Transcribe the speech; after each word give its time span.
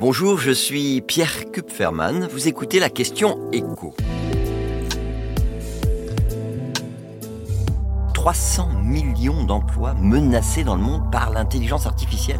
Bonjour, 0.00 0.38
je 0.38 0.52
suis 0.52 1.00
Pierre 1.00 1.50
Kupferman. 1.50 2.28
Vous 2.30 2.46
écoutez 2.46 2.78
la 2.78 2.88
question 2.88 3.50
écho. 3.50 3.96
300 8.14 8.68
millions 8.84 9.42
d'emplois 9.42 9.94
menacés 9.94 10.62
dans 10.62 10.76
le 10.76 10.82
monde 10.82 11.10
par 11.10 11.30
l'intelligence 11.30 11.86
artificielle. 11.86 12.38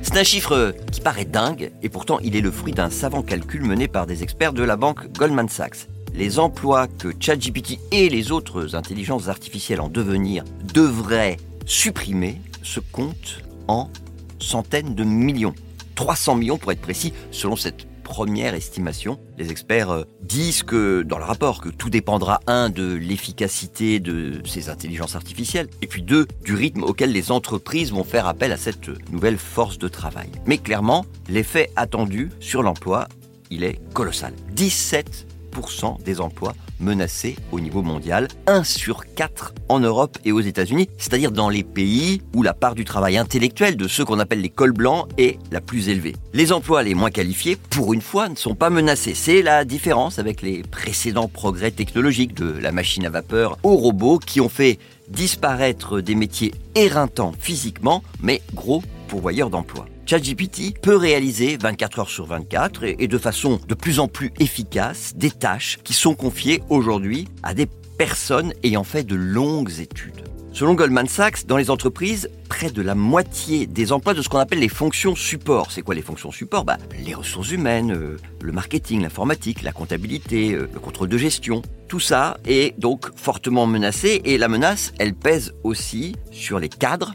C'est 0.00 0.16
un 0.16 0.24
chiffre 0.24 0.74
qui 0.90 1.02
paraît 1.02 1.26
dingue 1.26 1.72
et 1.82 1.90
pourtant 1.90 2.18
il 2.20 2.34
est 2.34 2.40
le 2.40 2.50
fruit 2.50 2.72
d'un 2.72 2.88
savant 2.88 3.20
calcul 3.20 3.64
mené 3.64 3.86
par 3.86 4.06
des 4.06 4.22
experts 4.22 4.54
de 4.54 4.62
la 4.62 4.76
banque 4.76 5.12
Goldman 5.12 5.50
Sachs. 5.50 5.88
Les 6.14 6.38
emplois 6.38 6.86
que 6.86 7.12
ChatGPT 7.20 7.78
et 7.92 8.08
les 8.08 8.32
autres 8.32 8.74
intelligences 8.74 9.28
artificielles 9.28 9.82
en 9.82 9.90
devenir 9.90 10.44
devraient 10.72 11.36
supprimer 11.66 12.40
se 12.62 12.80
comptent 12.80 13.42
en 13.66 13.90
centaines 14.38 14.94
de 14.94 15.04
millions. 15.04 15.54
300 15.94 16.36
millions 16.36 16.58
pour 16.58 16.72
être 16.72 16.80
précis, 16.80 17.12
selon 17.30 17.56
cette 17.56 17.86
première 18.08 18.54
estimation. 18.54 19.20
Les 19.36 19.50
experts 19.50 19.90
euh, 19.90 20.04
disent 20.22 20.62
que 20.62 21.02
dans 21.02 21.18
le 21.18 21.24
rapport 21.24 21.60
que 21.60 21.68
tout 21.68 21.90
dépendra 21.90 22.40
un 22.46 22.70
de 22.70 22.94
l'efficacité 22.94 24.00
de 24.00 24.40
ces 24.46 24.70
intelligences 24.70 25.14
artificielles 25.14 25.68
et 25.82 25.86
puis 25.86 26.02
deux 26.02 26.26
du 26.42 26.54
rythme 26.54 26.84
auquel 26.84 27.12
les 27.12 27.30
entreprises 27.30 27.92
vont 27.92 28.04
faire 28.04 28.26
appel 28.26 28.50
à 28.50 28.56
cette 28.56 28.88
nouvelle 29.12 29.36
force 29.36 29.76
de 29.76 29.88
travail. 29.88 30.30
Mais 30.46 30.56
clairement, 30.56 31.04
l'effet 31.28 31.70
attendu 31.76 32.30
sur 32.40 32.62
l'emploi, 32.62 33.08
il 33.50 33.62
est 33.62 33.78
colossal. 33.92 34.32
17 34.52 35.26
des 36.04 36.20
emplois 36.20 36.54
menacés 36.80 37.36
au 37.52 37.60
niveau 37.60 37.82
mondial, 37.82 38.28
1 38.46 38.64
sur 38.64 39.02
4 39.14 39.54
en 39.68 39.80
Europe 39.80 40.18
et 40.24 40.32
aux 40.32 40.40
États-Unis, 40.40 40.88
c'est-à-dire 40.96 41.32
dans 41.32 41.48
les 41.48 41.64
pays 41.64 42.22
où 42.34 42.42
la 42.42 42.54
part 42.54 42.74
du 42.74 42.84
travail 42.84 43.16
intellectuel 43.16 43.76
de 43.76 43.88
ceux 43.88 44.04
qu'on 44.04 44.20
appelle 44.20 44.40
les 44.40 44.48
cols 44.48 44.72
blancs 44.72 45.08
est 45.18 45.38
la 45.50 45.60
plus 45.60 45.88
élevée. 45.88 46.16
Les 46.32 46.52
emplois 46.52 46.82
les 46.82 46.94
moins 46.94 47.10
qualifiés, 47.10 47.56
pour 47.56 47.92
une 47.92 48.00
fois, 48.00 48.28
ne 48.28 48.36
sont 48.36 48.54
pas 48.54 48.70
menacés. 48.70 49.14
C'est 49.14 49.42
la 49.42 49.64
différence 49.64 50.18
avec 50.18 50.42
les 50.42 50.62
précédents 50.62 51.28
progrès 51.28 51.70
technologiques 51.70 52.34
de 52.34 52.50
la 52.50 52.72
machine 52.72 53.06
à 53.06 53.10
vapeur 53.10 53.58
aux 53.62 53.76
robots 53.76 54.18
qui 54.18 54.40
ont 54.40 54.48
fait 54.48 54.78
disparaître 55.08 56.00
des 56.00 56.14
métiers 56.14 56.54
éreintants 56.74 57.32
physiquement, 57.38 58.02
mais 58.22 58.42
gros 58.54 58.82
pourvoyeurs 59.08 59.50
d'emplois. 59.50 59.86
ChatGPT 60.08 60.72
peut 60.80 60.96
réaliser 60.96 61.58
24 61.60 61.98
heures 61.98 62.08
sur 62.08 62.24
24 62.24 62.82
et, 62.98 63.06
de 63.06 63.18
façon 63.18 63.60
de 63.68 63.74
plus 63.74 64.00
en 64.00 64.08
plus 64.08 64.32
efficace 64.40 65.12
des 65.14 65.30
tâches 65.30 65.78
qui 65.84 65.92
sont 65.92 66.14
confiées 66.14 66.62
aujourd'hui 66.70 67.28
à 67.42 67.52
des 67.52 67.66
personnes 67.98 68.54
ayant 68.62 68.84
fait 68.84 69.04
de 69.04 69.14
longues 69.14 69.80
études. 69.80 70.24
Selon 70.54 70.72
Goldman 70.72 71.08
Sachs, 71.08 71.44
dans 71.44 71.58
les 71.58 71.68
entreprises, 71.68 72.30
près 72.48 72.70
de 72.70 72.80
la 72.80 72.94
moitié 72.94 73.66
des 73.66 73.92
emplois 73.92 74.14
de 74.14 74.22
ce 74.22 74.30
qu'on 74.30 74.38
appelle 74.38 74.60
les 74.60 74.70
fonctions 74.70 75.14
support. 75.14 75.70
C'est 75.70 75.82
quoi 75.82 75.94
les 75.94 76.00
fonctions 76.00 76.32
support? 76.32 76.64
Bah, 76.64 76.78
Les 77.04 77.12
ressources 77.12 77.50
humaines, 77.50 77.92
euh, 77.92 78.16
le 78.40 78.52
marketing, 78.52 79.02
l'informatique, 79.02 79.60
la 79.60 79.72
comptabilité, 79.72 80.54
euh, 80.54 80.70
le 80.72 80.80
contrôle 80.80 81.10
de 81.10 81.18
gestion. 81.18 81.60
Tout 81.86 82.00
ça 82.00 82.38
est 82.46 82.80
donc 82.80 83.10
fortement 83.14 83.66
menacé 83.66 84.22
et 84.24 84.38
la 84.38 84.48
menace, 84.48 84.94
elle 84.98 85.12
pèse 85.12 85.52
aussi 85.64 86.16
sur 86.32 86.58
les 86.58 86.70
cadres 86.70 87.14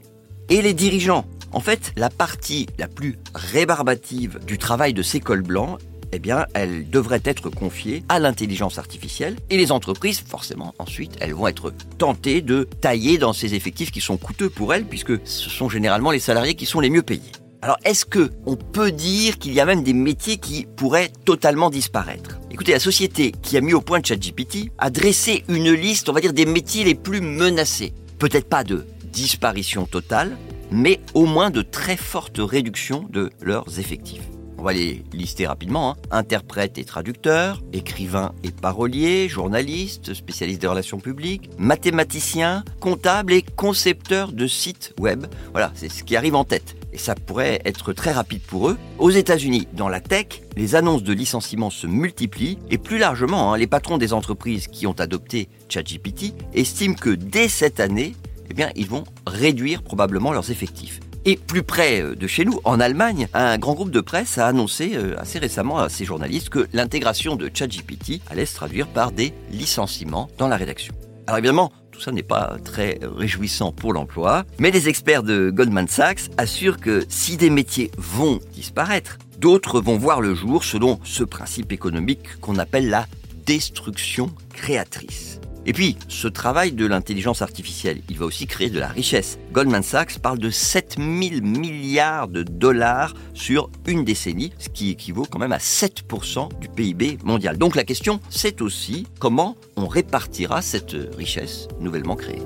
et 0.49 0.61
les 0.61 0.73
dirigeants. 0.73 1.25
En 1.53 1.59
fait, 1.59 1.93
la 1.95 2.09
partie 2.09 2.65
la 2.79 2.87
plus 2.87 3.19
rébarbative 3.35 4.39
du 4.45 4.57
travail 4.57 4.93
de 4.93 5.03
ces 5.03 5.19
cols 5.19 5.43
blancs, 5.43 5.77
eh 6.11 6.17
bien, 6.17 6.45
elle 6.55 6.89
devrait 6.89 7.21
être 7.25 7.49
confiée 7.49 8.03
à 8.09 8.19
l'intelligence 8.19 8.79
artificielle 8.79 9.35
et 9.51 9.57
les 9.57 9.71
entreprises, 9.71 10.23
forcément, 10.27 10.73
ensuite, 10.79 11.15
elles 11.19 11.33
vont 11.33 11.47
être 11.47 11.71
tentées 11.99 12.41
de 12.41 12.67
tailler 12.81 13.19
dans 13.19 13.33
ces 13.33 13.53
effectifs 13.53 13.91
qui 13.91 14.01
sont 14.01 14.17
coûteux 14.17 14.49
pour 14.49 14.73
elles 14.73 14.85
puisque 14.85 15.25
ce 15.27 15.49
sont 15.49 15.69
généralement 15.69 16.11
les 16.11 16.19
salariés 16.19 16.55
qui 16.55 16.65
sont 16.65 16.79
les 16.79 16.89
mieux 16.89 17.03
payés. 17.03 17.31
Alors, 17.61 17.77
est-ce 17.85 18.05
que 18.05 18.31
on 18.45 18.55
peut 18.55 18.91
dire 18.91 19.37
qu'il 19.37 19.53
y 19.53 19.59
a 19.59 19.65
même 19.65 19.83
des 19.83 19.93
métiers 19.93 20.37
qui 20.37 20.67
pourraient 20.75 21.11
totalement 21.23 21.69
disparaître? 21.69 22.39
Écoutez, 22.51 22.73
la 22.73 22.79
société 22.79 23.31
qui 23.31 23.57
a 23.57 23.61
mis 23.61 23.73
au 23.73 23.81
point 23.81 24.01
ChatGPT 24.03 24.71
a 24.79 24.89
dressé 24.89 25.45
une 25.47 25.71
liste, 25.71 26.09
on 26.09 26.13
va 26.13 26.19
dire, 26.19 26.33
des 26.33 26.45
métiers 26.45 26.83
les 26.83 26.95
plus 26.95 27.21
menacés. 27.21 27.93
Peut-être 28.19 28.49
pas 28.49 28.63
de 28.63 28.85
disparition 29.05 29.85
totale, 29.85 30.35
mais 30.73 30.99
au 31.13 31.25
moins 31.25 31.51
de 31.51 31.61
très 31.61 31.95
fortes 31.95 32.39
réductions 32.39 33.05
de 33.09 33.29
leurs 33.41 33.79
effectifs. 33.79 34.23
On 34.57 34.63
va 34.63 34.73
les 34.73 35.03
lister 35.11 35.45
rapidement. 35.45 35.91
Hein. 35.91 35.95
Interprètes 36.09 36.77
et 36.77 36.85
traducteurs, 36.85 37.61
écrivains 37.73 38.33
et 38.43 38.51
paroliers, 38.51 39.27
journalistes, 39.27 40.13
spécialistes 40.13 40.61
des 40.61 40.67
relations 40.67 40.99
publiques, 40.99 41.49
mathématiciens, 41.57 42.63
comptables 42.79 43.33
et 43.33 43.41
concepteurs 43.41 44.31
de 44.31 44.47
sites 44.47 44.93
web. 44.99 45.25
Voilà, 45.51 45.71
c'est 45.75 45.89
ce 45.89 46.03
qui 46.03 46.15
arrive 46.15 46.35
en 46.35 46.45
tête. 46.45 46.75
Et 46.93 46.97
ça 46.97 47.13
pourrait 47.13 47.61
être 47.65 47.91
très 47.91 48.13
rapide 48.13 48.41
pour 48.41 48.69
eux. 48.69 48.77
Aux 48.99 49.09
États-Unis, 49.09 49.67
dans 49.73 49.89
la 49.89 49.99
tech, 49.99 50.27
les 50.55 50.75
annonces 50.75 51.03
de 51.03 51.11
licenciements 51.11 51.71
se 51.71 51.85
multiplient 51.85 52.57
et 52.69 52.77
plus 52.77 52.99
largement, 52.99 53.51
hein, 53.51 53.57
les 53.57 53.67
patrons 53.67 53.97
des 53.97 54.13
entreprises 54.13 54.67
qui 54.67 54.87
ont 54.87 54.93
adopté 54.93 55.49
ChatGPT 55.67 56.35
estiment 56.53 56.95
que 56.95 57.09
dès 57.09 57.49
cette 57.49 57.81
année, 57.81 58.13
eh 58.49 58.53
bien, 58.53 58.69
ils 58.75 58.87
vont 58.87 59.03
réduire 59.25 59.83
probablement 59.83 60.31
leurs 60.31 60.51
effectifs. 60.51 60.99
Et 61.25 61.37
plus 61.37 61.63
près 61.63 62.01
euh, 62.01 62.15
de 62.15 62.27
chez 62.27 62.43
nous, 62.43 62.59
en 62.65 62.79
Allemagne, 62.79 63.27
un 63.33 63.57
grand 63.57 63.73
groupe 63.73 63.91
de 63.91 64.01
presse 64.01 64.37
a 64.37 64.47
annoncé 64.47 64.91
euh, 64.95 65.19
assez 65.19 65.39
récemment 65.39 65.79
à 65.79 65.87
ses 65.87 66.03
journalistes 66.03 66.49
que 66.49 66.67
l'intégration 66.73 67.35
de 67.35 67.49
ChatGPT 67.53 68.21
allait 68.29 68.45
se 68.45 68.55
traduire 68.55 68.87
par 68.87 69.11
des 69.11 69.33
licenciements 69.49 70.29
dans 70.37 70.49
la 70.49 70.57
rédaction. 70.57 70.93
Alors 71.27 71.37
évidemment, 71.37 71.71
tout 71.91 72.01
ça 72.01 72.11
n'est 72.11 72.23
pas 72.23 72.57
très 72.65 72.99
réjouissant 73.01 73.71
pour 73.71 73.93
l'emploi, 73.93 74.43
mais 74.59 74.71
les 74.71 74.89
experts 74.89 75.23
de 75.23 75.49
Goldman 75.49 75.87
Sachs 75.87 76.29
assurent 76.37 76.79
que 76.79 77.05
si 77.07 77.37
des 77.37 77.49
métiers 77.49 77.91
vont 77.97 78.39
disparaître, 78.51 79.17
d'autres 79.39 79.79
vont 79.79 79.97
voir 79.97 80.19
le 80.19 80.35
jour 80.35 80.65
selon 80.65 80.99
ce 81.05 81.23
principe 81.23 81.71
économique 81.71 82.39
qu'on 82.41 82.57
appelle 82.57 82.89
la 82.89 83.05
destruction 83.45 84.29
créatrice. 84.53 85.39
Et 85.65 85.71
puis, 85.71 85.97
ce 86.09 86.27
travail 86.27 86.73
de 86.73 86.85
l'intelligence 86.85 87.41
artificielle, 87.41 88.01
il 88.09 88.17
va 88.17 88.25
aussi 88.25 88.47
créer 88.47 88.69
de 88.69 88.79
la 88.79 88.87
richesse. 88.87 89.39
Goldman 89.53 89.83
Sachs 89.83 90.19
parle 90.19 90.39
de 90.39 90.49
7000 90.49 91.41
milliards 91.41 92.27
de 92.27 92.43
dollars 92.43 93.13
sur 93.33 93.69
une 93.87 94.03
décennie, 94.03 94.51
ce 94.59 94.67
qui 94.67 94.89
équivaut 94.89 95.25
quand 95.29 95.39
même 95.39 95.53
à 95.53 95.59
7% 95.59 96.59
du 96.59 96.67
PIB 96.67 97.19
mondial. 97.23 97.57
Donc 97.57 97.75
la 97.75 97.85
question, 97.85 98.19
c'est 98.29 98.61
aussi 98.61 99.07
comment 99.19 99.55
on 99.77 99.87
répartira 99.87 100.61
cette 100.61 100.95
richesse 101.17 101.69
nouvellement 101.79 102.15
créée. 102.15 102.41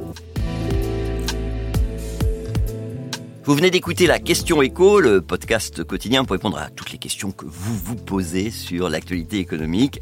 Vous 3.45 3.56
venez 3.56 3.72
d'écouter 3.72 4.07
la 4.07 4.19
question 4.19 4.61
écho, 4.61 5.00
le 5.00 5.22
podcast 5.22 5.83
quotidien 5.85 6.25
pour 6.25 6.33
répondre 6.33 6.57
à 6.57 6.69
toutes 6.69 6.91
les 6.91 6.97
questions 6.97 7.31
que 7.31 7.45
vous 7.45 7.77
vous 7.77 7.95
posez 7.95 8.51
sur 8.51 8.89
l'actualité 8.89 9.39
économique 9.39 10.01